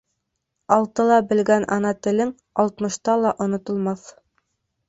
[0.77, 2.33] Алтыла белгән ана телең
[2.65, 4.11] алтмышта ла онотолмаҫ.